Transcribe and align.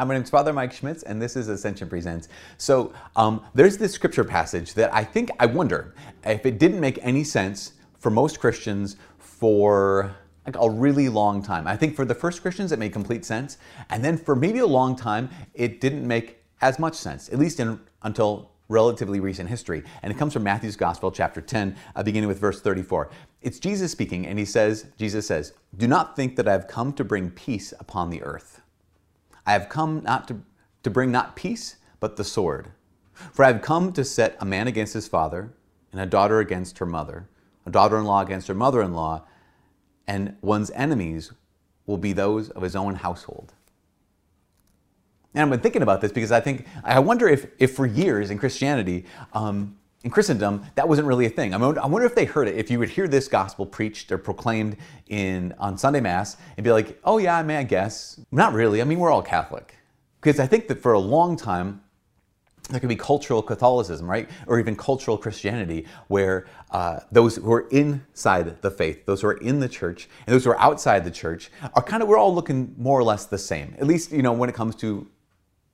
Hi, 0.00 0.04
my 0.04 0.14
name 0.14 0.22
is 0.22 0.30
Father 0.30 0.54
Mike 0.54 0.72
Schmitz, 0.72 1.02
and 1.02 1.20
this 1.20 1.36
is 1.36 1.48
Ascension 1.48 1.86
Presents. 1.86 2.28
So, 2.56 2.94
um, 3.16 3.44
there's 3.52 3.76
this 3.76 3.92
scripture 3.92 4.24
passage 4.24 4.72
that 4.72 4.94
I 4.94 5.04
think, 5.04 5.30
I 5.38 5.44
wonder 5.44 5.94
if 6.24 6.46
it 6.46 6.58
didn't 6.58 6.80
make 6.80 6.98
any 7.02 7.22
sense 7.22 7.74
for 7.98 8.10
most 8.10 8.40
Christians 8.40 8.96
for 9.18 10.16
like 10.46 10.56
a 10.58 10.70
really 10.70 11.10
long 11.10 11.42
time. 11.42 11.66
I 11.66 11.76
think 11.76 11.94
for 11.94 12.06
the 12.06 12.14
first 12.14 12.40
Christians, 12.40 12.72
it 12.72 12.78
made 12.78 12.94
complete 12.94 13.26
sense. 13.26 13.58
And 13.90 14.02
then 14.02 14.16
for 14.16 14.34
maybe 14.34 14.60
a 14.60 14.66
long 14.66 14.96
time, 14.96 15.28
it 15.52 15.80
didn't 15.82 16.06
make 16.08 16.38
as 16.62 16.78
much 16.78 16.94
sense, 16.94 17.28
at 17.28 17.38
least 17.38 17.60
in, 17.60 17.78
until 18.02 18.52
relatively 18.68 19.20
recent 19.20 19.50
history. 19.50 19.82
And 20.02 20.12
it 20.12 20.16
comes 20.16 20.32
from 20.32 20.44
Matthew's 20.44 20.76
Gospel, 20.76 21.10
chapter 21.10 21.40
10, 21.40 21.76
uh, 21.94 22.02
beginning 22.02 22.28
with 22.28 22.38
verse 22.38 22.60
34. 22.60 23.10
It's 23.42 23.58
Jesus 23.58 23.90
speaking, 23.90 24.26
and 24.26 24.38
he 24.38 24.44
says, 24.44 24.86
Jesus 24.98 25.26
says, 25.26 25.54
Do 25.76 25.86
not 25.86 26.14
think 26.14 26.36
that 26.36 26.46
I 26.46 26.52
have 26.52 26.68
come 26.68 26.92
to 26.94 27.04
bring 27.04 27.30
peace 27.30 27.72
upon 27.80 28.10
the 28.10 28.22
earth. 28.22 28.60
I 29.46 29.52
have 29.52 29.68
come 29.68 30.02
not 30.02 30.28
to, 30.28 30.42
to 30.82 30.90
bring 30.90 31.10
not 31.10 31.36
peace, 31.36 31.76
but 32.00 32.16
the 32.16 32.24
sword. 32.24 32.68
For 33.32 33.44
I 33.44 33.52
have 33.52 33.62
come 33.62 33.92
to 33.94 34.04
set 34.04 34.36
a 34.40 34.44
man 34.44 34.68
against 34.68 34.94
his 34.94 35.08
father, 35.08 35.52
and 35.92 36.00
a 36.00 36.06
daughter 36.06 36.38
against 36.38 36.78
her 36.78 36.86
mother, 36.86 37.28
a 37.66 37.70
daughter 37.70 37.98
in 37.98 38.04
law 38.04 38.20
against 38.20 38.48
her 38.48 38.54
mother 38.54 38.82
in 38.82 38.92
law, 38.92 39.22
and 40.06 40.36
one's 40.42 40.70
enemies 40.72 41.32
will 41.86 41.98
be 41.98 42.12
those 42.12 42.50
of 42.50 42.62
his 42.62 42.76
own 42.76 42.96
household. 42.96 43.54
And 45.34 45.42
I've 45.42 45.50
been 45.50 45.60
thinking 45.60 45.82
about 45.82 46.00
this 46.00 46.12
because 46.12 46.32
I 46.32 46.40
think, 46.40 46.66
I 46.82 46.98
wonder 46.98 47.28
if, 47.28 47.46
if 47.58 47.74
for 47.74 47.86
years 47.86 48.30
in 48.30 48.38
Christianity, 48.38 49.04
um, 49.32 49.78
in 50.02 50.10
Christendom, 50.10 50.64
that 50.76 50.88
wasn't 50.88 51.06
really 51.06 51.26
a 51.26 51.30
thing. 51.30 51.54
I, 51.54 51.58
mean, 51.58 51.76
I 51.76 51.86
wonder 51.86 52.06
if 52.06 52.14
they 52.14 52.24
heard 52.24 52.48
it, 52.48 52.56
if 52.56 52.70
you 52.70 52.78
would 52.78 52.88
hear 52.88 53.06
this 53.06 53.28
gospel 53.28 53.66
preached 53.66 54.10
or 54.10 54.18
proclaimed 54.18 54.76
in 55.08 55.54
on 55.58 55.76
Sunday 55.76 56.00
Mass 56.00 56.38
and 56.56 56.64
be 56.64 56.72
like, 56.72 56.98
oh 57.04 57.18
yeah, 57.18 57.36
I 57.36 57.42
mean, 57.42 57.58
I 57.58 57.64
guess. 57.64 58.18
Not 58.32 58.54
really. 58.54 58.80
I 58.80 58.84
mean, 58.84 58.98
we're 58.98 59.10
all 59.10 59.22
Catholic. 59.22 59.76
Because 60.20 60.40
I 60.40 60.46
think 60.46 60.68
that 60.68 60.80
for 60.80 60.92
a 60.92 60.98
long 60.98 61.36
time, 61.36 61.82
there 62.70 62.80
could 62.80 62.88
be 62.88 62.96
cultural 62.96 63.42
Catholicism, 63.42 64.08
right? 64.08 64.30
Or 64.46 64.58
even 64.58 64.76
cultural 64.76 65.18
Christianity, 65.18 65.86
where 66.08 66.46
uh, 66.70 67.00
those 67.10 67.36
who 67.36 67.52
are 67.52 67.68
inside 67.68 68.62
the 68.62 68.70
faith, 68.70 69.04
those 69.06 69.22
who 69.22 69.28
are 69.28 69.38
in 69.38 69.60
the 69.60 69.68
church, 69.68 70.08
and 70.26 70.34
those 70.34 70.44
who 70.44 70.50
are 70.50 70.60
outside 70.60 71.04
the 71.04 71.10
church 71.10 71.50
are 71.74 71.82
kind 71.82 72.02
of, 72.02 72.08
we're 72.08 72.18
all 72.18 72.34
looking 72.34 72.74
more 72.78 72.98
or 72.98 73.02
less 73.02 73.26
the 73.26 73.38
same. 73.38 73.74
At 73.78 73.86
least, 73.86 74.12
you 74.12 74.22
know, 74.22 74.32
when 74.32 74.48
it 74.48 74.54
comes 74.54 74.76
to 74.76 75.08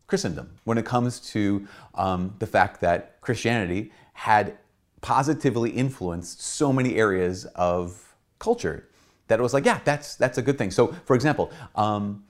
Christendom, 0.06 0.52
when 0.64 0.78
it 0.78 0.86
comes 0.86 1.20
to 1.32 1.66
um, 1.94 2.34
the 2.38 2.46
fact 2.46 2.80
that 2.80 3.20
Christianity 3.20 3.92
had 4.16 4.56
positively 5.02 5.70
influenced 5.70 6.40
so 6.40 6.72
many 6.72 6.96
areas 6.96 7.44
of 7.54 8.14
culture 8.38 8.88
that 9.28 9.38
it 9.38 9.42
was 9.42 9.52
like, 9.52 9.66
yeah, 9.66 9.78
that's 9.84 10.16
that's 10.16 10.38
a 10.38 10.42
good 10.42 10.56
thing. 10.56 10.70
So, 10.70 10.94
for 11.04 11.14
example, 11.14 11.52
um, 11.74 12.24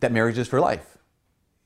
that 0.00 0.12
marriage 0.12 0.36
is 0.36 0.46
for 0.46 0.60
life, 0.60 0.98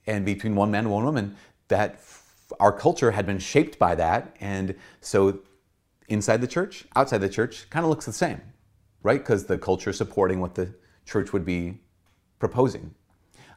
and 0.07 0.25
between 0.25 0.55
one 0.55 0.70
man 0.70 0.84
and 0.84 0.92
one 0.92 1.05
woman, 1.05 1.37
that 1.67 1.95
f- 1.95 2.53
our 2.61 2.73
culture 2.73 3.11
had 3.11 3.27
been 3.27 3.41
shaped 3.41 3.77
by 3.77 3.97
that, 3.97 4.37
and 4.41 4.77
so 5.01 5.41
inside 6.09 6.41
the 6.41 6.47
church, 6.47 6.85
outside 6.95 7.19
the 7.19 7.29
church, 7.29 7.69
kind 7.70 7.85
of 7.85 7.91
looks 7.91 8.07
the 8.07 8.12
same, 8.12 8.41
right? 9.03 9.19
Because 9.19 9.47
the 9.47 9.59
culture 9.59 9.92
supporting 9.92 10.39
what 10.39 10.55
the 10.55 10.73
church 11.07 11.33
would 11.33 11.45
be 11.45 11.81
proposing. 12.39 12.95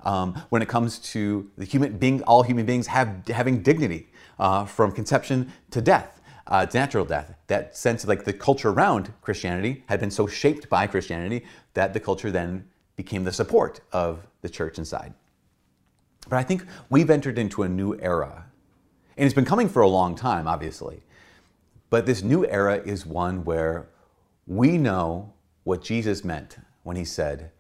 Um, 0.04 0.42
when 0.50 0.62
it 0.64 0.68
comes 0.68 0.98
to 1.14 1.50
the 1.56 1.66
human 1.66 1.98
being, 1.98 2.24
all 2.24 2.42
human 2.42 2.66
beings 2.66 2.88
have 2.88 3.28
having 3.28 3.62
dignity 3.62 4.10
uh, 4.40 4.66
from 4.66 4.92
conception 4.92 5.52
to 5.72 5.82
death, 5.82 6.22
uh, 6.48 6.66
natural 6.74 7.06
death. 7.06 7.36
That 7.48 7.76
sense 7.78 8.04
of 8.04 8.10
like 8.10 8.26
the 8.26 8.34
culture 8.34 8.70
around 8.70 9.14
Christianity 9.22 9.84
had 9.88 10.00
been 10.00 10.12
so 10.12 10.28
shaped 10.28 10.70
by 10.70 10.88
Christianity 10.88 11.46
that 11.74 11.94
the 11.94 12.00
culture 12.00 12.32
then 12.32 12.68
became 12.96 13.24
the 13.24 13.32
support 13.32 13.82
of 13.92 14.28
the 14.42 14.50
church 14.50 14.78
inside. 14.78 15.14
But 16.30 16.38
I 16.38 16.44
think 16.44 16.66
we've 16.90 17.10
entered 17.10 17.38
into 17.38 17.64
a 17.64 17.70
new 17.70 17.98
era. 18.00 18.46
And 19.18 19.26
it's 19.26 19.36
been 19.36 19.46
coming 19.46 19.70
for 19.70 19.82
a 19.82 19.88
long 19.88 20.16
time, 20.16 20.48
obviously. 20.48 21.04
But 21.90 22.06
this 22.06 22.24
new 22.24 22.46
era 22.46 22.78
is 22.78 23.06
one 23.06 23.44
where 23.44 23.88
we 24.48 24.78
know 24.78 25.34
what 25.64 25.84
Jesus 25.84 26.24
meant 26.24 26.58
when 26.84 26.96
he 26.96 27.06
said, 27.06 27.52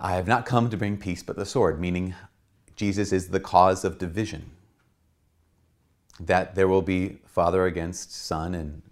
I 0.00 0.12
have 0.12 0.28
not 0.28 0.46
come 0.46 0.70
to 0.70 0.76
bring 0.76 0.96
peace 0.96 1.22
but 1.22 1.36
the 1.36 1.44
sword, 1.44 1.80
meaning 1.80 2.14
Jesus 2.76 3.12
is 3.12 3.28
the 3.28 3.40
cause 3.40 3.84
of 3.84 3.98
division. 3.98 4.52
That 6.20 6.54
there 6.54 6.68
will 6.68 6.82
be 6.82 7.18
father 7.26 7.66
against 7.66 8.14
son 8.14 8.54
and 8.54 8.82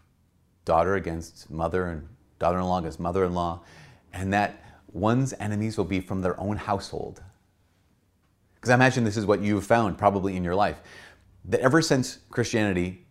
daughter 0.65 0.95
against 0.95 1.51
mother 1.51 1.87
and 1.87 2.09
daughter 2.39 2.59
in 2.59 2.65
law 2.65 2.79
against 2.79 3.01
mother 3.01 3.25
in 3.25 3.35
law, 3.35 3.63
and 4.13 4.33
that 4.33 4.63
one's 4.93 5.33
enemies 5.41 5.77
will 5.77 5.85
be 5.85 6.01
from 6.01 6.23
their 6.23 6.39
own 6.41 6.57
household. 6.57 7.23
Because 8.55 8.71
I 8.71 8.75
imagine 8.75 9.05
this 9.05 9.17
is 9.17 9.27
what 9.27 9.41
you've 9.41 9.67
found 9.67 9.99
probably 9.99 10.37
in 10.37 10.45
your 10.45 10.55
life. 10.55 10.81
That 11.45 11.61
ever 11.61 11.83
since 11.83 12.19
Christianity, 12.31 13.07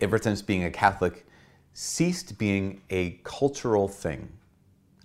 ever 0.00 0.18
since 0.18 0.42
being 0.42 0.64
a 0.64 0.70
Catholic, 0.70 1.26
ceased 1.72 2.38
being 2.38 2.82
a 2.90 3.20
cultural 3.24 3.88
thing 3.88 4.32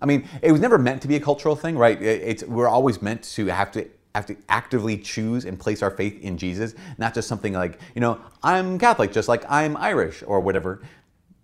I 0.00 0.06
mean, 0.06 0.28
it 0.42 0.50
was 0.50 0.60
never 0.60 0.78
meant 0.78 1.02
to 1.02 1.08
be 1.08 1.16
a 1.16 1.20
cultural 1.20 1.54
thing, 1.54 1.76
right? 1.76 2.00
It's, 2.00 2.42
we're 2.44 2.68
always 2.68 3.02
meant 3.02 3.22
to 3.34 3.46
have 3.46 3.70
to 3.72 3.86
have 4.14 4.26
to 4.26 4.36
actively 4.48 4.96
choose 4.98 5.44
and 5.44 5.58
place 5.58 5.82
our 5.82 5.90
faith 5.90 6.20
in 6.20 6.36
Jesus, 6.36 6.74
not 6.98 7.14
just 7.14 7.28
something 7.28 7.52
like, 7.52 7.78
you 7.94 8.00
know, 8.00 8.20
I'm 8.42 8.78
Catholic, 8.78 9.12
just 9.12 9.28
like 9.28 9.44
I'm 9.48 9.76
Irish 9.76 10.22
or 10.26 10.40
whatever. 10.40 10.82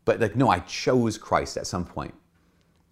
But 0.04 0.20
like, 0.20 0.36
no, 0.36 0.48
I 0.48 0.60
chose 0.60 1.18
Christ 1.18 1.56
at 1.56 1.66
some 1.66 1.84
point. 1.84 2.14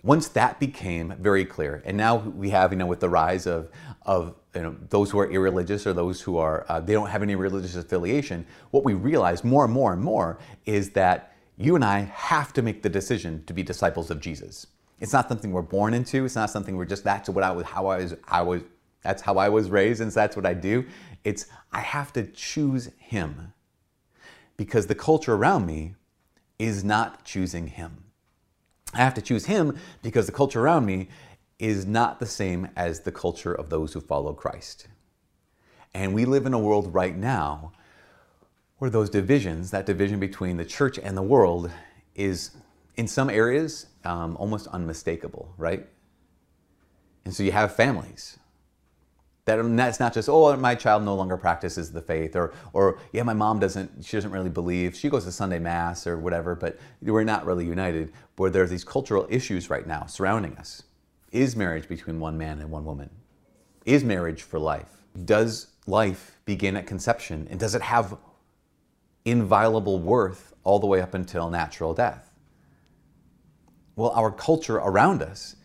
Once 0.03 0.29
that 0.29 0.61
became 0.61 1.15
very 1.19 1.45
clear, 1.47 1.83
and 1.87 1.97
now 1.97 2.17
we 2.17 2.51
have, 2.51 2.73
you 2.73 2.77
know, 2.77 2.87
with 2.87 3.01
the 3.01 3.09
rise 3.09 3.47
of 3.47 3.71
of 4.03 4.35
you 4.55 4.61
know 4.61 4.77
those 4.91 5.11
who 5.11 5.19
are 5.19 5.31
irreligious 5.31 5.87
or 5.87 5.95
those 5.95 6.21
who 6.21 6.37
are 6.37 6.67
uh, 6.69 6.79
they 6.79 6.93
don't 6.93 7.09
have 7.09 7.23
any 7.23 7.35
religious 7.35 7.75
affiliation, 7.75 8.45
what 8.71 8.85
we 8.85 8.93
realize 8.93 9.43
more 9.43 9.65
and 9.65 9.73
more 9.73 9.95
and 9.95 10.03
more 10.03 10.39
is 10.67 10.91
that 10.91 11.35
you 11.57 11.75
and 11.75 11.85
I 11.85 12.01
have 12.01 12.53
to 12.53 12.63
make 12.63 12.83
the 12.83 12.91
decision 12.91 13.45
to 13.47 13.55
be 13.55 13.63
disciples 13.63 14.11
of 14.11 14.21
Jesus. 14.21 14.67
It's 15.01 15.13
not 15.13 15.29
something 15.29 15.53
we're 15.53 15.63
born 15.63 15.95
into. 15.95 16.25
It's 16.25 16.37
not 16.37 16.51
something 16.51 16.77
we're 16.77 16.85
just 16.85 17.05
that's 17.05 17.29
what 17.31 17.43
I 17.43 17.51
was 17.53 17.65
how 17.65 17.87
I 17.87 17.99
was 17.99 18.15
I 18.29 18.43
was 18.43 18.63
that's 19.05 19.23
how 19.23 19.37
I 19.37 19.49
was 19.51 19.71
raised 19.71 20.01
and 20.01 20.11
that's 20.11 20.35
what 20.35 20.47
I 20.47 20.55
do. 20.55 20.87
It's 21.23 21.47
I 21.73 21.81
have 21.81 22.13
to 22.15 22.25
choose 22.25 22.91
him 22.99 23.53
because 24.57 24.87
the 24.87 24.95
culture 24.95 25.35
around 25.35 25.67
me 25.67 25.95
is 26.59 26.83
not 26.83 27.25
choosing 27.25 27.69
him. 27.69 28.05
I 28.93 28.99
have 28.99 29.15
to 29.15 29.23
choose 29.23 29.47
him 29.47 29.79
because 30.03 30.27
the 30.27 30.33
culture 30.33 30.61
around 30.61 30.87
me 30.87 31.09
is 31.59 31.87
not 31.87 32.19
the 32.19 32.27
same 32.27 32.69
as 32.77 33.01
the 33.01 33.13
culture 33.13 33.53
of 33.53 33.71
those 33.71 33.93
who 33.93 34.01
follow 34.01 34.33
Christ. 34.33 34.89
And 35.93 36.15
we 36.15 36.25
live 36.25 36.47
in 36.47 36.55
a 36.55 36.59
world 36.59 36.93
right 36.93 37.17
now 37.17 37.73
where 38.79 38.91
those 38.91 39.11
divisions, 39.11 39.71
that 39.71 39.87
division 39.87 40.19
between 40.19 40.57
the 40.57 40.65
church 40.65 40.99
and 40.99 41.17
the 41.17 41.23
world, 41.23 41.71
is 42.15 42.51
in 42.97 43.09
some 43.09 43.31
areas 43.31 43.87
um, 44.05 44.37
almost 44.37 44.67
unmistakable, 44.69 45.53
right? 45.57 45.87
And 47.25 47.35
so 47.35 47.43
you 47.43 47.53
have 47.53 47.75
families. 47.75 48.39
That, 49.47 49.63
that's 49.77 50.01
not 50.01 50.15
just, 50.15 50.29
oh, 50.29 50.57
my 50.57 50.75
child 50.75 51.03
no 51.03 51.15
longer 51.15 51.37
practices 51.37 51.93
the 51.93 52.01
faith, 52.01 52.35
or, 52.35 52.55
or, 52.73 52.99
yeah, 53.13 53.23
my 53.23 53.35
mom 53.35 53.59
doesn't, 53.59 54.05
she 54.05 54.17
doesn't 54.17 54.31
really 54.31 54.49
believe. 54.49 54.97
She 54.97 55.11
goes 55.11 55.25
to 55.25 55.33
Sunday 55.33 55.59
Mass 55.59 56.07
or 56.07 56.17
whatever, 56.17 56.55
but 56.55 56.79
we're 57.03 57.25
not 57.25 57.45
really 57.45 57.67
united. 57.67 58.13
Where 58.37 58.51
there 58.51 58.63
are 58.63 58.67
these 58.67 58.85
cultural 58.85 59.27
issues 59.29 59.69
right 59.69 59.87
now 59.87 60.07
surrounding 60.07 60.57
us. 60.57 60.83
Is 61.31 61.57
marriage 61.57 61.89
between 61.89 62.21
one 62.21 62.39
man 62.39 62.61
and 62.61 62.71
one 62.71 62.85
woman? 62.85 63.11
Is 63.85 64.03
marriage 64.03 64.43
for 64.43 64.59
life? 64.59 65.03
Does 65.25 65.69
life 65.87 66.39
begin 66.47 66.77
at 66.77 66.87
conception? 66.87 67.47
And 67.51 67.61
does 67.61 67.75
it 67.75 67.83
have 67.83 68.17
inviolable 69.25 69.99
worth 69.99 70.55
all 70.65 70.79
the 70.79 70.87
way 70.87 71.01
up 71.01 71.13
until 71.13 71.51
natural 71.51 71.93
death? 71.93 72.31
Well, 73.97 74.11
our 74.11 74.31
culture 74.31 74.77
around 74.77 75.23
us 75.23 75.57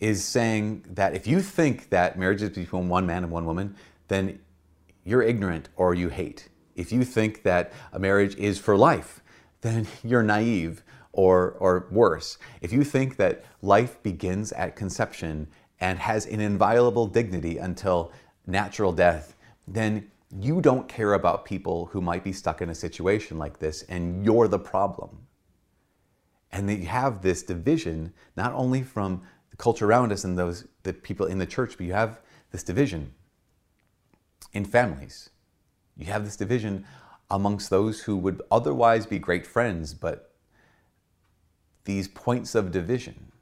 is 0.00 0.24
saying 0.24 0.84
that 0.88 1.14
if 1.14 1.26
you 1.26 1.42
think 1.42 1.90
that 1.90 2.18
marriage 2.18 2.42
is 2.42 2.50
between 2.50 2.88
one 2.88 3.06
man 3.06 3.22
and 3.22 3.30
one 3.30 3.44
woman, 3.44 3.76
then 4.08 4.40
you're 5.04 5.22
ignorant 5.22 5.68
or 5.76 5.94
you 5.94 6.08
hate. 6.08 6.48
If 6.74 6.90
you 6.90 7.04
think 7.04 7.42
that 7.42 7.72
a 7.92 7.98
marriage 7.98 8.34
is 8.36 8.58
for 8.58 8.76
life, 8.76 9.22
then 9.60 9.86
you're 10.02 10.22
naive 10.22 10.82
or, 11.12 11.52
or 11.60 11.86
worse. 11.90 12.38
If 12.60 12.72
you 12.72 12.84
think 12.84 13.16
that 13.16 13.44
life 13.62 14.02
begins 14.02 14.52
at 14.52 14.76
conception 14.76 15.48
and 15.80 15.98
has 15.98 16.26
an 16.26 16.40
inviolable 16.40 17.06
dignity 17.06 17.58
until 17.58 18.12
natural 18.46 18.92
death, 18.92 19.36
then 19.66 20.10
you 20.38 20.60
don't 20.60 20.88
care 20.88 21.14
about 21.14 21.44
people 21.44 21.86
who 21.86 22.00
might 22.00 22.22
be 22.22 22.32
stuck 22.32 22.62
in 22.62 22.70
a 22.70 22.74
situation 22.74 23.38
like 23.38 23.58
this 23.58 23.82
and 23.82 24.24
you're 24.24 24.48
the 24.48 24.58
problem. 24.58 25.26
And 26.52 26.70
you 26.70 26.86
have 26.86 27.22
this 27.22 27.42
division, 27.42 28.12
not 28.36 28.52
only 28.52 28.82
from 28.82 29.22
culture 29.60 29.86
around 29.86 30.10
us 30.10 30.24
and 30.24 30.38
those 30.38 30.66
the 30.82 30.92
people 30.92 31.26
in 31.26 31.38
the 31.38 31.46
church, 31.46 31.76
but 31.76 31.86
you 31.86 31.92
have 31.92 32.20
this 32.50 32.62
division 32.62 33.12
in 34.52 34.64
families. 34.64 35.30
You 35.96 36.06
have 36.06 36.24
this 36.24 36.36
division 36.36 36.86
amongst 37.30 37.70
those 37.70 38.02
who 38.02 38.16
would 38.16 38.42
otherwise 38.50 39.06
be 39.06 39.18
great 39.18 39.46
friends, 39.46 39.94
but 39.94 40.32
these 41.84 42.08
points 42.08 42.54
of 42.54 42.72
division 42.72 43.32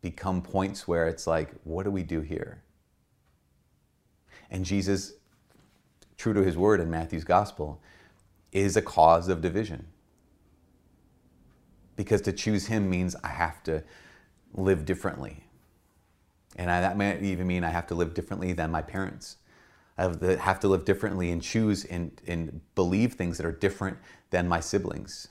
become 0.00 0.42
points 0.42 0.88
where 0.88 1.06
it's 1.06 1.26
like, 1.26 1.54
what 1.64 1.84
do 1.84 1.90
we 1.90 2.02
do 2.02 2.20
here? 2.20 2.62
And 4.50 4.64
Jesus, 4.64 5.12
true 6.16 6.32
to 6.32 6.42
his 6.42 6.56
word 6.56 6.80
in 6.80 6.90
Matthew's 6.90 7.24
gospel, 7.24 7.80
is 8.52 8.76
a 8.76 8.82
cause 8.82 9.28
of 9.28 9.40
division. 9.40 9.86
Because 11.96 12.20
to 12.22 12.32
choose 12.32 12.66
him 12.66 12.90
means 12.90 13.14
I 13.22 13.28
have 13.28 13.62
to 13.64 13.82
live 14.54 14.84
differently. 14.84 15.44
And 16.56 16.70
I, 16.70 16.80
that 16.80 16.96
might 16.96 17.22
even 17.22 17.46
mean 17.46 17.64
I 17.64 17.70
have 17.70 17.86
to 17.88 17.94
live 17.94 18.14
differently 18.14 18.52
than 18.52 18.70
my 18.70 18.82
parents. 18.82 19.36
I 19.98 20.02
have 20.02 20.20
to, 20.20 20.38
have 20.38 20.60
to 20.60 20.68
live 20.68 20.84
differently 20.84 21.30
and 21.30 21.42
choose 21.42 21.84
and, 21.84 22.20
and 22.26 22.60
believe 22.74 23.14
things 23.14 23.36
that 23.38 23.46
are 23.46 23.52
different 23.52 23.98
than 24.30 24.48
my 24.48 24.60
siblings. 24.60 25.28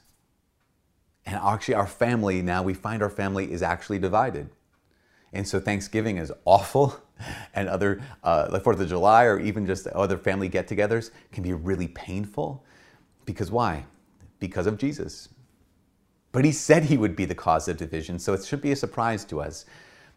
And 1.26 1.36
actually, 1.36 1.76
our 1.76 1.88
family 1.88 2.42
now, 2.42 2.64
we 2.64 2.74
find 2.74 3.02
our 3.02 3.10
family 3.10 3.52
is 3.52 3.62
actually 3.62 4.00
divided. 4.00 4.50
And 5.32 5.48
so 5.48 5.60
Thanksgiving 5.60 6.18
is 6.18 6.32
awful, 6.46 7.02
and 7.54 7.70
other, 7.70 8.02
uh, 8.24 8.48
like 8.52 8.64
Fourth 8.64 8.80
of 8.80 8.88
July 8.88 9.24
or 9.24 9.40
even 9.40 9.66
just 9.66 9.88
other 9.88 10.18
family 10.18 10.48
get 10.48 10.68
togethers 10.68 11.12
can 11.32 11.44
be 11.44 11.54
really 11.54 11.88
painful. 11.88 12.64
Because 13.26 13.52
why? 13.52 13.86
Because 14.40 14.68
of 14.68 14.78
Jesus. 14.78 15.30
But 16.34 16.44
he 16.44 16.52
said 16.52 16.84
he 16.84 16.98
would 16.98 17.16
be 17.16 17.26
the 17.26 17.36
cause 17.36 17.70
of 17.70 17.78
division, 17.78 18.20
so 18.20 18.34
it 18.34 18.44
should 18.44 18.62
be 18.62 18.74
a 18.74 18.76
surprise 18.76 19.24
to 19.26 19.40
us. 19.40 19.66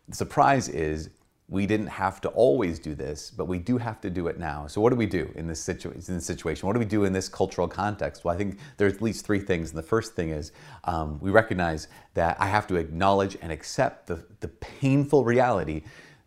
The 0.08 0.16
surprise 0.16 0.68
is 0.68 1.10
we 1.48 1.66
didn't 1.66 1.86
have 1.86 2.20
to 2.22 2.28
always 2.30 2.80
do 2.80 2.94
this, 2.94 3.30
but 3.30 3.44
we 3.44 3.58
do 3.58 3.78
have 3.78 4.00
to 4.00 4.10
do 4.10 4.26
it 4.26 4.38
now. 4.38 4.66
So 4.66 4.80
what 4.80 4.90
do 4.90 4.96
we 4.96 5.06
do 5.06 5.30
in 5.36 5.46
this, 5.46 5.68
in 5.68 5.92
this 5.94 6.26
situation? 6.26 6.66
What 6.66 6.72
do 6.72 6.80
we 6.80 6.86
do 6.86 7.04
in 7.04 7.12
this 7.12 7.28
cultural 7.28 7.68
context? 7.68 8.24
Well, 8.24 8.34
I 8.34 8.38
think 8.38 8.58
there's 8.78 8.94
at 8.94 9.02
least 9.02 9.24
three 9.24 9.38
things. 9.38 9.70
And 9.70 9.78
the 9.78 9.82
first 9.82 10.14
thing 10.14 10.30
is 10.30 10.50
um, 10.84 11.20
we 11.20 11.30
recognize 11.30 11.86
that 12.14 12.36
I 12.40 12.46
have 12.46 12.66
to 12.68 12.76
acknowledge 12.76 13.36
and 13.42 13.52
accept 13.52 14.08
the, 14.08 14.24
the 14.40 14.48
painful 14.48 15.24
reality 15.24 15.82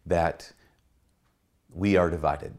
that 0.06 0.50
we 1.74 1.98
are 1.98 2.10
divided. 2.10 2.58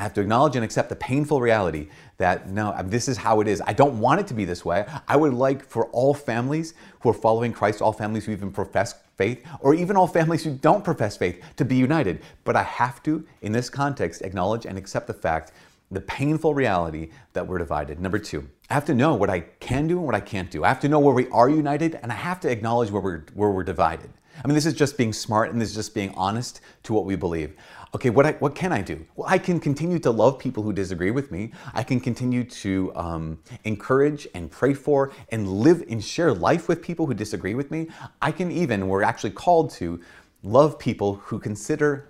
I 0.00 0.02
have 0.02 0.14
to 0.14 0.22
acknowledge 0.22 0.56
and 0.56 0.64
accept 0.64 0.88
the 0.88 0.96
painful 0.96 1.42
reality 1.42 1.88
that 2.16 2.48
no, 2.48 2.72
um, 2.74 2.88
this 2.88 3.06
is 3.06 3.18
how 3.18 3.42
it 3.42 3.46
is. 3.46 3.60
I 3.66 3.74
don't 3.74 4.00
want 4.00 4.18
it 4.18 4.26
to 4.28 4.34
be 4.34 4.46
this 4.46 4.64
way. 4.64 4.86
I 5.06 5.14
would 5.14 5.34
like 5.34 5.62
for 5.62 5.88
all 5.88 6.14
families 6.14 6.72
who 7.00 7.10
are 7.10 7.14
following 7.14 7.52
Christ, 7.52 7.82
all 7.82 7.92
families 7.92 8.24
who 8.24 8.32
even 8.32 8.50
profess 8.50 8.94
faith, 9.18 9.46
or 9.60 9.74
even 9.74 9.98
all 9.98 10.06
families 10.06 10.42
who 10.42 10.54
don't 10.54 10.82
profess 10.82 11.18
faith, 11.18 11.44
to 11.56 11.66
be 11.66 11.76
united. 11.76 12.22
But 12.44 12.56
I 12.56 12.62
have 12.62 13.02
to, 13.02 13.26
in 13.42 13.52
this 13.52 13.68
context, 13.68 14.22
acknowledge 14.22 14.64
and 14.64 14.78
accept 14.78 15.06
the 15.06 15.12
fact, 15.12 15.52
the 15.90 16.00
painful 16.00 16.54
reality 16.54 17.10
that 17.34 17.46
we're 17.46 17.58
divided. 17.58 18.00
Number 18.00 18.18
two, 18.18 18.48
I 18.70 18.74
have 18.74 18.86
to 18.86 18.94
know 18.94 19.14
what 19.14 19.28
I 19.28 19.40
can 19.40 19.86
do 19.86 19.98
and 19.98 20.06
what 20.06 20.14
I 20.14 20.20
can't 20.20 20.50
do. 20.50 20.64
I 20.64 20.68
have 20.68 20.80
to 20.80 20.88
know 20.88 20.98
where 20.98 21.14
we 21.14 21.28
are 21.28 21.50
united, 21.50 22.00
and 22.02 22.10
I 22.10 22.14
have 22.14 22.40
to 22.40 22.50
acknowledge 22.50 22.90
where 22.90 23.02
we're, 23.02 23.24
where 23.34 23.50
we're 23.50 23.64
divided. 23.64 24.08
I 24.42 24.48
mean, 24.48 24.54
this 24.54 24.66
is 24.66 24.74
just 24.74 24.96
being 24.96 25.12
smart 25.12 25.50
and 25.50 25.60
this 25.60 25.68
is 25.68 25.74
just 25.74 25.94
being 25.94 26.14
honest 26.14 26.60
to 26.84 26.94
what 26.94 27.04
we 27.04 27.14
believe. 27.14 27.54
Okay, 27.92 28.10
what, 28.10 28.24
I, 28.24 28.32
what 28.32 28.54
can 28.54 28.72
I 28.72 28.82
do? 28.82 29.04
Well, 29.16 29.28
I 29.28 29.38
can 29.38 29.58
continue 29.58 29.98
to 30.00 30.12
love 30.12 30.38
people 30.38 30.62
who 30.62 30.72
disagree 30.72 31.10
with 31.10 31.32
me. 31.32 31.52
I 31.74 31.82
can 31.82 31.98
continue 31.98 32.44
to 32.44 32.92
um, 32.94 33.38
encourage 33.64 34.28
and 34.32 34.48
pray 34.48 34.74
for 34.74 35.12
and 35.30 35.48
live 35.48 35.82
and 35.88 36.02
share 36.02 36.32
life 36.32 36.68
with 36.68 36.82
people 36.82 37.06
who 37.06 37.14
disagree 37.14 37.54
with 37.54 37.72
me. 37.72 37.88
I 38.22 38.30
can 38.30 38.52
even, 38.52 38.86
we're 38.86 39.02
actually 39.02 39.30
called 39.30 39.70
to 39.72 40.00
love 40.44 40.78
people 40.78 41.16
who 41.16 41.40
consider 41.40 42.08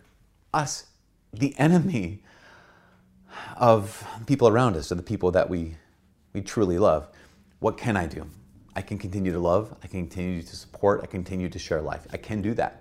us 0.53 0.87
the 1.33 1.59
enemy 1.59 2.23
of 3.57 4.07
people 4.27 4.49
around 4.49 4.77
us 4.77 4.93
or 4.93 4.97
the 4.97 5.03
people 5.03 5.31
that 5.31 5.49
we, 5.49 5.77
we 6.35 6.43
truly 6.43 6.79
love. 6.79 7.09
What 7.61 7.79
can 7.79 7.97
I 7.97 8.07
do? 8.07 8.27
I 8.77 8.83
can 8.83 8.99
continue 8.99 9.33
to 9.33 9.39
love, 9.39 9.75
I 9.83 9.87
can 9.87 10.07
continue 10.07 10.43
to 10.43 10.57
support, 10.57 11.01
I 11.03 11.07
continue 11.07 11.49
to 11.49 11.59
share 11.59 11.81
life. 11.81 12.07
I 12.13 12.19
can 12.19 12.43
do 12.43 12.55
that. 12.55 12.80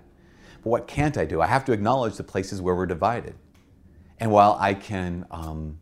But 0.62 0.70
what 0.70 0.86
can't 0.86 1.16
I 1.16 1.24
do? 1.24 1.40
I 1.40 1.46
have 1.46 1.64
to 1.66 1.72
acknowledge 1.72 2.16
the 2.16 2.24
places 2.24 2.60
where 2.60 2.74
we're 2.74 2.86
divided. 2.86 3.34
And 4.18 4.30
while 4.30 4.56
I 4.60 4.74
can 4.74 5.26
um, 5.30 5.80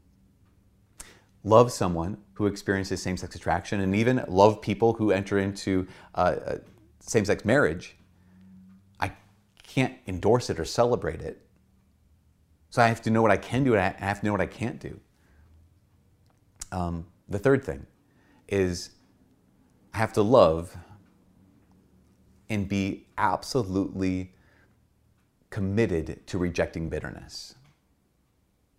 love 1.43 1.73
someone 1.73 2.19
who 2.35 2.47
experiences 2.47 3.03
same 3.03 3.17
sex 3.17 3.35
attraction 3.35 3.81
and 3.81 3.95
even 3.95 4.25
love 4.29 4.63
people 4.63 4.93
who 4.95 5.11
enter 5.11 5.39
into 5.39 5.89
uh, 6.15 6.57
same 7.01 7.25
sex 7.25 7.45
marriage, 7.45 7.97
I 9.01 9.13
can't 9.63 9.95
endorse 10.07 10.51
it 10.51 10.61
or 10.61 10.65
celebrate 10.65 11.21
it. 11.21 11.45
So 12.71 12.83
I 12.83 12.89
have 12.89 13.03
to 13.03 13.11
know 13.11 13.23
what 13.23 13.31
I 13.31 13.37
can 13.37 13.65
do 13.65 13.75
and 13.75 13.83
I 13.83 14.05
have 14.05 14.21
to 14.21 14.27
know 14.27 14.33
what 14.33 14.41
I 14.41 14.47
can't 14.47 14.79
do. 14.79 15.01
Um, 16.71 17.07
the 17.29 17.39
third 17.39 17.65
thing 17.65 17.87
is 18.47 18.91
I 19.95 19.99
have 19.99 20.13
to 20.15 20.23
love 20.23 20.77
and 22.49 22.69
be 22.69 23.07
absolutely 23.17 24.35
committed 25.51 26.27
to 26.27 26.39
rejecting 26.39 26.89
bitterness. 26.89 27.55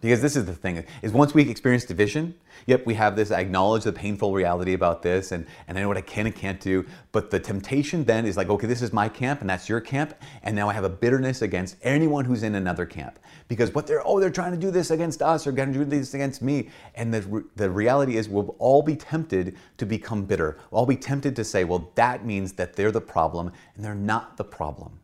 Because 0.02 0.22
this 0.22 0.38
is 0.38 0.46
the 0.46 0.56
thing, 0.56 0.86
is 1.02 1.12
once 1.12 1.34
we 1.34 1.50
experience 1.50 1.84
division, 1.84 2.34
yep, 2.66 2.86
we 2.86 2.94
have 2.94 3.18
this, 3.18 3.32
I 3.32 3.42
acknowledge 3.42 3.84
the 3.84 3.92
painful 3.92 4.34
reality 4.34 4.72
about 4.72 5.02
this, 5.02 5.34
and, 5.34 5.46
and 5.68 5.78
I 5.78 5.82
know 5.82 5.90
what 5.90 5.98
I 5.98 6.02
can 6.02 6.26
and 6.26 6.34
can't 6.34 6.62
do, 6.62 6.86
but 7.12 7.32
the 7.32 7.40
temptation 7.40 8.06
then 8.06 8.26
is 8.26 8.38
like, 8.38 8.50
okay, 8.50 8.66
this 8.66 8.82
is 8.82 8.94
my 8.94 9.10
camp, 9.10 9.42
and 9.42 9.50
that's 9.50 9.68
your 9.68 9.82
camp, 9.82 10.14
and 10.44 10.56
now 10.56 10.70
I 10.70 10.74
have 10.74 10.86
a 10.86 10.90
bitterness 10.90 11.42
against 11.42 11.76
anyone 11.82 12.24
who's 12.24 12.44
in 12.44 12.56
another 12.56 12.86
camp. 12.86 13.20
Because 13.50 13.74
what 13.74 13.88
they're, 13.88 14.02
oh, 14.08 14.22
they're 14.22 14.30
trying 14.30 14.54
to 14.54 14.58
do 14.58 14.72
this 14.72 14.90
against 14.90 15.22
us, 15.22 15.46
or 15.46 15.52
going 15.52 15.74
to 15.74 15.80
do 15.80 15.84
this 15.84 16.14
against 16.14 16.42
me, 16.42 16.70
and 16.96 17.14
the, 17.14 17.44
the 17.58 17.70
reality 17.70 18.16
is 18.16 18.30
we'll 18.30 18.56
all 18.58 18.82
be 18.82 18.96
tempted 18.96 19.58
to 19.76 19.86
become 19.86 20.24
bitter. 20.24 20.58
We'll 20.72 20.80
all 20.80 20.86
be 20.86 20.96
tempted 20.96 21.36
to 21.36 21.44
say, 21.44 21.66
well, 21.66 21.92
that 21.96 22.26
means 22.26 22.54
that 22.54 22.78
they're 22.78 22.94
the 22.94 23.02
problem, 23.02 23.52
and 23.76 23.84
they're 23.84 23.96
not 23.96 24.38
the 24.38 24.46
problem. 24.46 25.02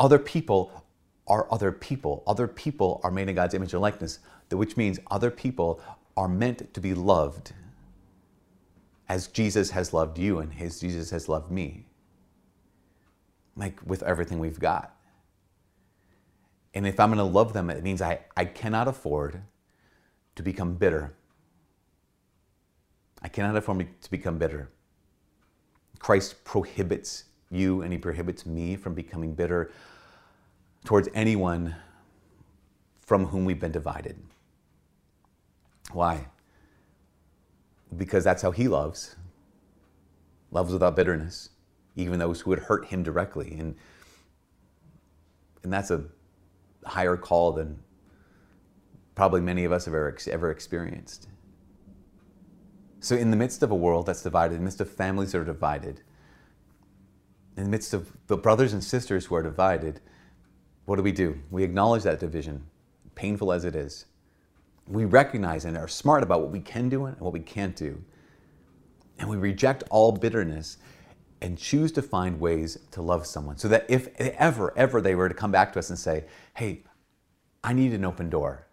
Other 0.00 0.18
people 0.18 0.84
are 1.28 1.46
other 1.52 1.70
people. 1.70 2.24
Other 2.26 2.48
people 2.48 3.00
are 3.04 3.10
made 3.10 3.28
in 3.28 3.34
God's 3.34 3.54
image 3.54 3.74
and 3.74 3.82
likeness, 3.82 4.18
which 4.50 4.76
means 4.76 4.98
other 5.10 5.30
people 5.30 5.80
are 6.16 6.26
meant 6.26 6.74
to 6.74 6.80
be 6.80 6.94
loved 6.94 7.52
as 9.08 9.28
Jesus 9.28 9.70
has 9.70 9.92
loved 9.92 10.18
you 10.18 10.38
and 10.38 10.52
his 10.52 10.80
Jesus 10.80 11.10
has 11.10 11.28
loved 11.28 11.50
me. 11.50 11.84
Like 13.56 13.78
with 13.84 14.02
everything 14.02 14.38
we've 14.38 14.58
got. 14.58 14.96
And 16.72 16.86
if 16.86 16.98
I'm 16.98 17.08
going 17.08 17.18
to 17.18 17.24
love 17.24 17.52
them, 17.52 17.68
it 17.68 17.82
means 17.82 18.00
I, 18.00 18.20
I 18.36 18.44
cannot 18.44 18.88
afford 18.88 19.42
to 20.36 20.42
become 20.42 20.74
bitter. 20.74 21.14
I 23.20 23.28
cannot 23.28 23.56
afford 23.56 23.86
to 24.00 24.10
become 24.10 24.38
bitter. 24.38 24.70
Christ 25.98 26.44
prohibits 26.44 27.24
you 27.50 27.82
and 27.82 27.92
he 27.92 27.98
prohibits 27.98 28.46
me 28.46 28.76
from 28.76 28.94
becoming 28.94 29.34
bitter 29.34 29.70
towards 30.84 31.08
anyone 31.14 31.74
from 33.00 33.26
whom 33.26 33.44
we've 33.44 33.60
been 33.60 33.72
divided. 33.72 34.16
Why? 35.92 36.28
Because 37.96 38.22
that's 38.22 38.42
how 38.42 38.52
he 38.52 38.68
loves. 38.68 39.16
Loves 40.52 40.72
without 40.72 40.96
bitterness, 40.96 41.50
even 41.96 42.18
those 42.18 42.40
who 42.40 42.50
would 42.50 42.60
hurt 42.60 42.86
him 42.86 43.02
directly. 43.02 43.56
And, 43.58 43.74
and 45.62 45.72
that's 45.72 45.90
a 45.90 46.04
higher 46.84 47.16
call 47.16 47.52
than 47.52 47.80
probably 49.14 49.40
many 49.40 49.64
of 49.64 49.72
us 49.72 49.84
have 49.84 49.94
ever, 49.94 50.16
ever 50.28 50.50
experienced. 50.50 51.28
So, 53.00 53.16
in 53.16 53.30
the 53.30 53.36
midst 53.36 53.62
of 53.62 53.70
a 53.70 53.74
world 53.74 54.06
that's 54.06 54.22
divided, 54.22 54.54
in 54.54 54.60
the 54.60 54.64
midst 54.64 54.80
of 54.80 54.90
families 54.90 55.32
that 55.32 55.38
are 55.38 55.44
divided, 55.44 56.02
in 57.56 57.64
the 57.64 57.70
midst 57.70 57.94
of 57.94 58.10
the 58.26 58.36
brothers 58.36 58.72
and 58.72 58.82
sisters 58.82 59.26
who 59.26 59.34
are 59.34 59.42
divided, 59.42 60.00
what 60.84 60.96
do 60.96 61.02
we 61.02 61.12
do? 61.12 61.38
We 61.50 61.62
acknowledge 61.62 62.02
that 62.04 62.20
division, 62.20 62.64
painful 63.14 63.52
as 63.52 63.64
it 63.64 63.74
is. 63.74 64.06
We 64.86 65.04
recognize 65.04 65.64
and 65.64 65.76
are 65.76 65.88
smart 65.88 66.22
about 66.22 66.40
what 66.40 66.50
we 66.50 66.60
can 66.60 66.88
do 66.88 67.04
and 67.06 67.18
what 67.20 67.32
we 67.32 67.40
can't 67.40 67.76
do. 67.76 68.02
And 69.18 69.28
we 69.28 69.36
reject 69.36 69.84
all 69.90 70.12
bitterness 70.12 70.78
and 71.42 71.56
choose 71.56 71.92
to 71.92 72.02
find 72.02 72.40
ways 72.40 72.78
to 72.90 73.02
love 73.02 73.26
someone 73.26 73.56
so 73.56 73.68
that 73.68 73.86
if 73.88 74.08
ever, 74.18 74.76
ever 74.76 75.00
they 75.00 75.14
were 75.14 75.28
to 75.28 75.34
come 75.34 75.52
back 75.52 75.72
to 75.72 75.78
us 75.78 75.90
and 75.90 75.98
say, 75.98 76.24
hey, 76.54 76.82
I 77.62 77.72
need 77.72 77.92
an 77.92 78.04
open 78.04 78.30
door, 78.30 78.66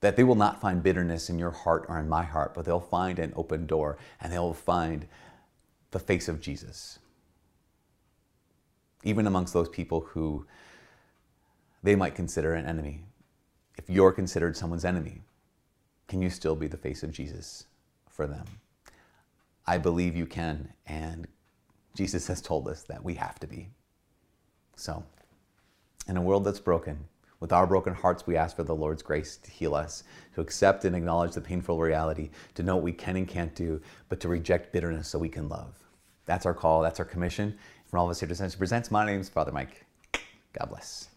that 0.00 0.16
they 0.16 0.24
will 0.24 0.36
not 0.36 0.60
find 0.60 0.82
bitterness 0.82 1.28
in 1.28 1.38
your 1.38 1.50
heart 1.50 1.86
or 1.88 1.98
in 1.98 2.08
my 2.08 2.24
heart, 2.24 2.54
but 2.54 2.64
they'll 2.64 2.80
find 2.80 3.18
an 3.18 3.32
open 3.36 3.66
door 3.66 3.98
and 4.20 4.32
they'll 4.32 4.54
find 4.54 5.06
the 5.90 5.98
face 5.98 6.28
of 6.28 6.40
Jesus 6.40 6.98
even 9.02 9.26
amongst 9.26 9.52
those 9.52 9.68
people 9.68 10.00
who 10.00 10.46
they 11.82 11.96
might 11.96 12.14
consider 12.14 12.54
an 12.54 12.66
enemy. 12.66 13.02
If 13.76 13.90
you're 13.90 14.12
considered 14.12 14.56
someone's 14.56 14.84
enemy, 14.84 15.22
can 16.08 16.22
you 16.22 16.30
still 16.30 16.54
be 16.54 16.68
the 16.68 16.76
face 16.76 17.02
of 17.02 17.10
Jesus 17.10 17.66
for 18.08 18.26
them? 18.26 18.44
I 19.66 19.78
believe 19.78 20.16
you 20.16 20.26
can, 20.26 20.72
and 20.86 21.26
Jesus 21.94 22.26
has 22.26 22.40
told 22.40 22.68
us 22.68 22.82
that 22.84 23.02
we 23.02 23.14
have 23.14 23.38
to 23.40 23.46
be. 23.46 23.68
So, 24.76 25.04
in 26.08 26.16
a 26.16 26.22
world 26.22 26.44
that's 26.44 26.60
broken, 26.60 26.98
with 27.42 27.52
our 27.52 27.66
broken 27.66 27.92
hearts, 27.92 28.26
we 28.26 28.36
ask 28.36 28.54
for 28.54 28.62
the 28.62 28.74
Lord's 28.74 29.02
grace 29.02 29.36
to 29.36 29.50
heal 29.50 29.74
us, 29.74 30.04
to 30.34 30.40
accept 30.40 30.84
and 30.84 30.94
acknowledge 30.94 31.32
the 31.32 31.40
painful 31.40 31.80
reality, 31.80 32.30
to 32.54 32.62
know 32.62 32.76
what 32.76 32.84
we 32.84 32.92
can 32.92 33.16
and 33.16 33.26
can't 33.26 33.54
do, 33.54 33.80
but 34.08 34.20
to 34.20 34.28
reject 34.28 34.72
bitterness 34.72 35.08
so 35.08 35.18
we 35.18 35.28
can 35.28 35.48
love. 35.48 35.74
That's 36.24 36.46
our 36.46 36.54
call, 36.54 36.82
that's 36.82 37.00
our 37.00 37.04
commission. 37.04 37.58
From 37.92 37.98
all 38.00 38.06
of 38.06 38.12
us 38.12 38.20
here 38.20 38.28
at 38.32 38.58
Presents, 38.58 38.90
my 38.90 39.04
name 39.04 39.20
is 39.20 39.28
Father 39.28 39.52
Mike. 39.52 39.84
God 40.54 40.70
bless. 40.70 41.11